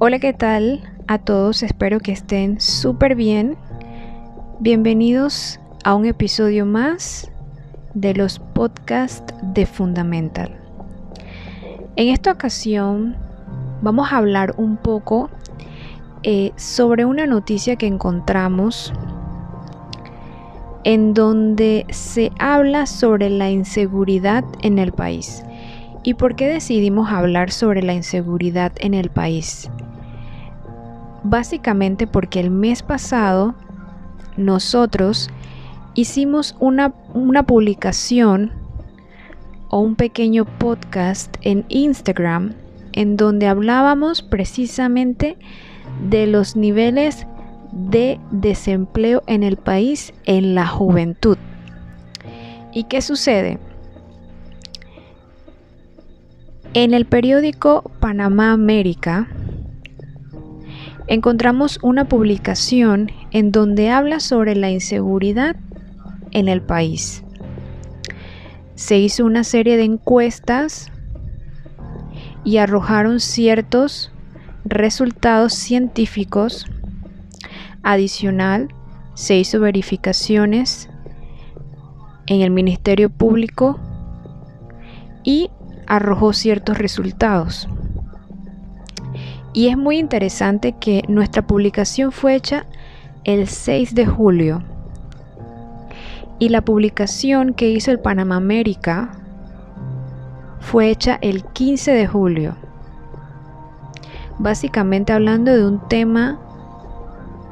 [0.00, 1.64] Hola, ¿qué tal a todos?
[1.64, 3.56] Espero que estén súper bien.
[4.60, 7.32] Bienvenidos a un episodio más
[7.94, 10.54] de los podcasts de Fundamental.
[11.96, 13.16] En esta ocasión
[13.82, 15.30] vamos a hablar un poco
[16.22, 18.92] eh, sobre una noticia que encontramos
[20.84, 25.42] en donde se habla sobre la inseguridad en el país.
[26.04, 29.68] ¿Y por qué decidimos hablar sobre la inseguridad en el país?
[31.28, 33.54] Básicamente porque el mes pasado
[34.38, 35.28] nosotros
[35.94, 38.50] hicimos una, una publicación
[39.68, 42.54] o un pequeño podcast en Instagram
[42.92, 45.36] en donde hablábamos precisamente
[46.08, 47.26] de los niveles
[47.72, 51.36] de desempleo en el país en la juventud.
[52.72, 53.58] ¿Y qué sucede?
[56.72, 59.28] En el periódico Panamá América
[61.08, 65.56] encontramos una publicación en donde habla sobre la inseguridad
[66.30, 67.24] en el país.
[68.74, 70.92] Se hizo una serie de encuestas
[72.44, 74.12] y arrojaron ciertos
[74.64, 76.66] resultados científicos.
[77.82, 78.68] Adicional,
[79.14, 80.90] se hizo verificaciones
[82.26, 83.80] en el Ministerio Público
[85.24, 85.50] y
[85.86, 87.68] arrojó ciertos resultados.
[89.58, 92.64] Y es muy interesante que nuestra publicación fue hecha
[93.24, 94.62] el 6 de julio
[96.38, 99.10] y la publicación que hizo el Panamá América
[100.60, 102.54] fue hecha el 15 de julio.
[104.38, 106.38] Básicamente hablando de un tema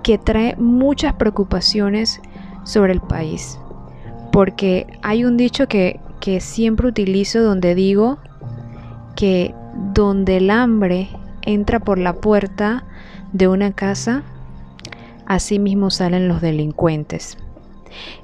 [0.04, 2.20] que trae muchas preocupaciones
[2.62, 3.58] sobre el país.
[4.30, 8.18] Porque hay un dicho que, que siempre utilizo donde digo
[9.16, 9.56] que
[9.92, 11.08] donde el hambre
[11.46, 12.84] entra por la puerta
[13.32, 14.22] de una casa,
[15.24, 17.38] así mismo salen los delincuentes.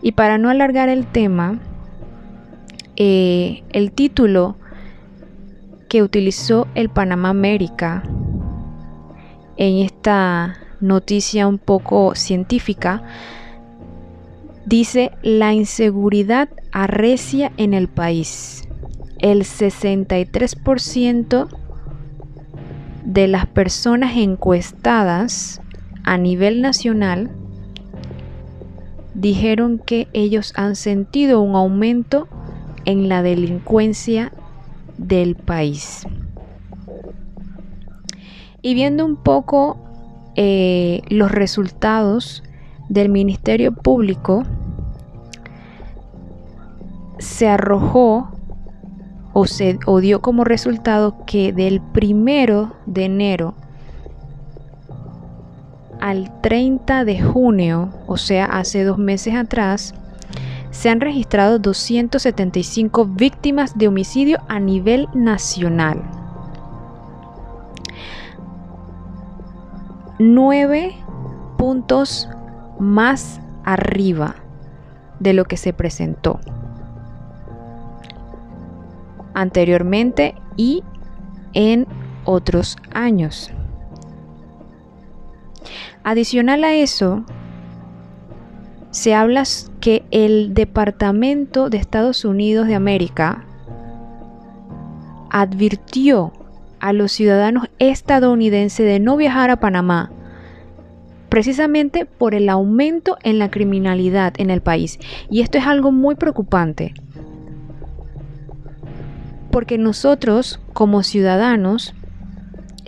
[0.03, 1.59] Y para no alargar el tema,
[2.97, 4.57] eh, el título
[5.89, 8.03] que utilizó el Panamá América
[9.57, 13.03] en esta noticia un poco científica
[14.67, 18.65] dice la inseguridad arrecia en el país.
[19.19, 21.49] El 63%
[23.05, 25.61] de las personas encuestadas
[26.05, 27.31] a nivel nacional
[29.15, 32.29] dijeron que ellos han sentido un aumento
[32.85, 34.33] en la delincuencia
[34.99, 36.07] del país.
[38.63, 39.77] Y viendo un poco
[40.37, 42.43] eh, los resultados
[42.89, 44.45] del Ministerio Público,
[47.19, 48.32] se arrojó
[49.33, 53.55] o se o dio como resultado que del primero de enero
[56.01, 59.95] al 30 de junio, o sea, hace dos meses atrás,
[60.73, 66.03] se han registrado 275 víctimas de homicidio a nivel nacional.
[70.19, 70.97] Nueve
[71.57, 72.29] puntos
[72.81, 74.35] más arriba
[75.21, 76.41] de lo que se presentó
[79.35, 80.83] anteriormente y
[81.53, 81.87] en
[82.25, 83.51] otros años.
[86.05, 87.25] Adicional a eso,
[88.91, 89.45] se habla
[89.81, 93.45] que el Departamento de Estados Unidos de América
[95.31, 96.33] advirtió
[96.81, 100.11] a los ciudadanos estadounidenses de no viajar a Panamá
[101.29, 104.99] precisamente por el aumento en la criminalidad en el país.
[105.31, 106.93] Y esto es algo muy preocupante
[109.53, 111.95] porque nosotros como ciudadanos,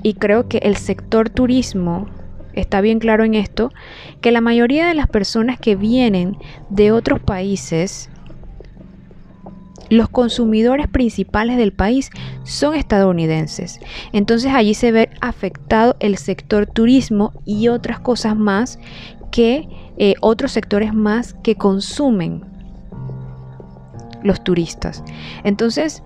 [0.03, 2.09] y creo que el sector turismo
[2.55, 3.73] está bien claro en esto,
[4.21, 6.37] que la mayoría de las personas que vienen
[6.71, 8.11] de otros países,
[9.91, 12.11] los consumidores principales del país
[12.43, 13.81] son estadounidenses.
[14.13, 18.79] Entonces allí se ve afectado el sector turismo y otras cosas más
[19.31, 22.45] que eh, otros sectores más que consumen
[24.23, 25.05] los turistas.
[25.45, 26.03] Entonces,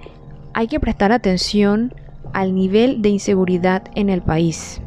[0.54, 1.94] hay que prestar atención
[2.32, 4.80] al nivel de inseguridad en el país.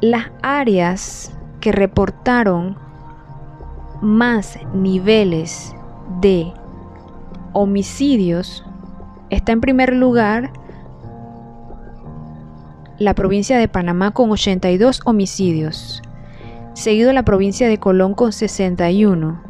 [0.00, 2.76] Las áreas que reportaron
[4.00, 5.74] más niveles
[6.20, 6.52] de
[7.52, 8.64] homicidios
[9.30, 10.52] está en primer lugar
[12.98, 16.02] la provincia de Panamá con 82 homicidios,
[16.74, 19.40] seguido la provincia de Colón con 61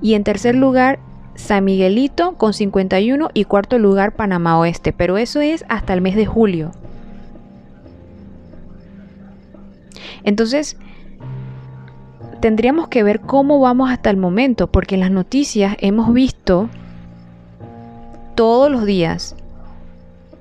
[0.00, 0.98] y en tercer lugar
[1.36, 6.16] San Miguelito con 51 y cuarto lugar Panamá Oeste, pero eso es hasta el mes
[6.16, 6.72] de julio.
[10.24, 10.76] Entonces,
[12.40, 16.68] tendríamos que ver cómo vamos hasta el momento, porque en las noticias hemos visto
[18.34, 19.36] todos los días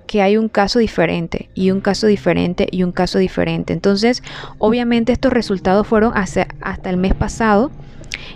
[0.07, 3.73] que hay un caso diferente y un caso diferente y un caso diferente.
[3.73, 4.23] Entonces,
[4.57, 6.47] obviamente estos resultados fueron hasta,
[6.89, 7.71] el mes pasado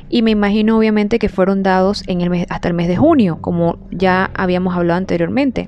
[0.09, 2.03] y me imagino obviamente que fueron dados
[2.50, 5.68] hasta el mes de junio, como ya habíamos hablado anteriormente,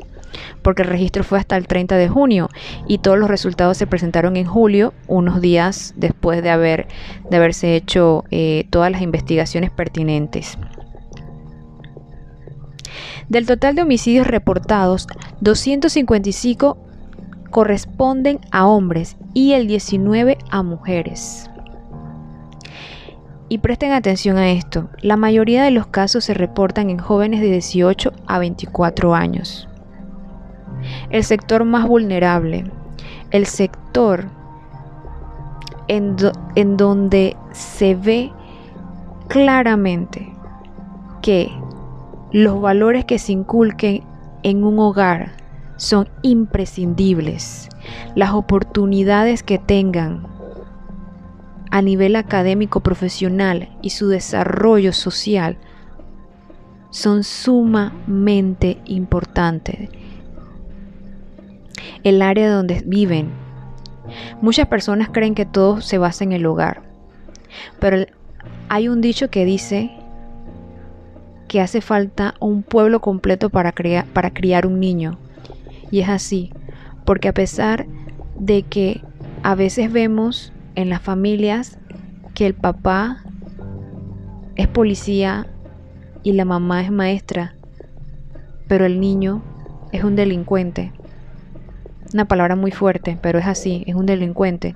[0.61, 2.49] porque el registro fue hasta el 30 de junio
[2.87, 8.65] y todos los resultados se presentaron en julio, unos días después de haberse hecho eh,
[8.69, 10.57] todas las investigaciones pertinentes.
[13.29, 15.07] Del total de homicidios reportados,
[15.39, 16.77] 255
[17.51, 21.50] corresponden a hombres y el 19 a mujeres.
[23.51, 27.47] Y presten atención a esto, la mayoría de los casos se reportan en jóvenes de
[27.47, 29.67] 18 a 24 años.
[31.09, 32.63] El sector más vulnerable,
[33.29, 34.29] el sector
[35.89, 36.15] en,
[36.77, 38.31] donde se ve
[39.27, 40.33] claramente
[41.21, 41.51] que
[42.31, 44.05] los valores que se inculquen
[44.43, 45.33] en un hogar
[45.75, 47.67] son imprescindibles.
[48.15, 50.25] Las oportunidades que tengan
[51.71, 55.57] a nivel académico profesional y su desarrollo social
[56.89, 59.89] son sumamente importantes.
[62.03, 63.29] El área donde viven.
[64.41, 66.81] Muchas personas creen que todo se basa en el hogar,
[67.79, 68.05] pero
[68.67, 69.91] hay un dicho que dice
[71.47, 73.73] que hace falta un pueblo completo para,
[74.13, 75.17] para criar un niño.
[75.91, 76.51] Y es así,
[77.05, 77.85] porque a pesar
[78.37, 79.01] de que
[79.43, 81.77] a veces vemos en las familias
[82.33, 83.23] que el papá
[84.55, 85.47] es policía
[86.23, 87.55] y la mamá es maestra,
[88.67, 89.41] pero el niño
[89.91, 90.91] es un delincuente.
[92.13, 94.75] Una palabra muy fuerte, pero es así, es un delincuente.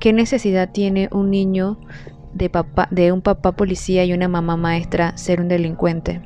[0.00, 1.78] ¿Qué necesidad tiene un niño
[2.34, 6.22] de, un papá policía y una mamá maestra ser un delincuente?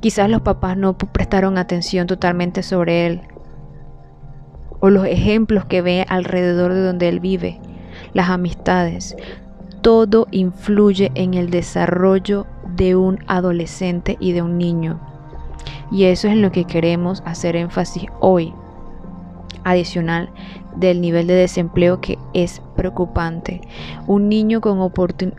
[0.00, 3.20] Quizás los papás no prestaron atención totalmente sobre él
[4.80, 7.60] o los ejemplos que ve alrededor de donde él vive,
[8.12, 9.16] las amistades.
[9.82, 12.46] Todo influye en el desarrollo
[12.76, 15.00] de un adolescente y de un niño.
[15.90, 18.52] Y eso es en lo que queremos hacer énfasis hoy.
[19.64, 20.30] Adicional
[20.76, 23.60] del nivel de desempleo que es preocupante.
[24.06, 24.60] Un niño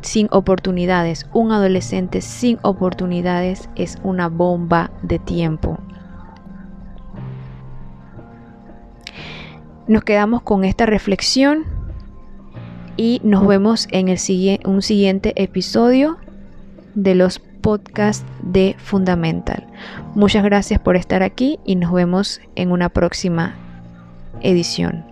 [0.01, 5.79] sin oportunidades, un adolescente sin oportunidades es una bomba de tiempo.
[9.91, 11.65] Nos quedamos con esta reflexión
[12.95, 14.17] y nos vemos en el
[14.63, 16.17] un siguiente episodio
[16.95, 19.67] de los podcasts de Fundamental.
[20.15, 23.53] Muchas gracias por estar aquí y nos vemos en una próxima
[24.39, 25.03] edición.